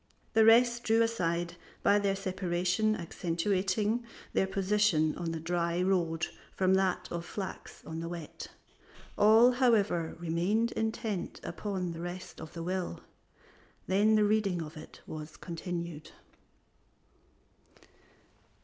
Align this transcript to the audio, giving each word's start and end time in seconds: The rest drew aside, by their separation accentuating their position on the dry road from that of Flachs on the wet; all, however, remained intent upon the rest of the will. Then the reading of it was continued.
The 0.33 0.43
rest 0.45 0.83
drew 0.83 1.03
aside, 1.03 1.57
by 1.83 1.99
their 1.99 2.15
separation 2.15 2.95
accentuating 2.95 4.03
their 4.33 4.47
position 4.47 5.15
on 5.15 5.29
the 5.29 5.39
dry 5.39 5.79
road 5.83 6.25
from 6.55 6.73
that 6.73 7.07
of 7.11 7.23
Flachs 7.23 7.85
on 7.85 7.99
the 7.99 8.09
wet; 8.09 8.47
all, 9.15 9.51
however, 9.51 10.17
remained 10.19 10.71
intent 10.71 11.39
upon 11.43 11.91
the 11.91 12.01
rest 12.01 12.41
of 12.41 12.53
the 12.53 12.63
will. 12.63 13.01
Then 13.85 14.15
the 14.15 14.23
reading 14.25 14.59
of 14.63 14.75
it 14.75 15.01
was 15.05 15.37
continued. 15.37 16.09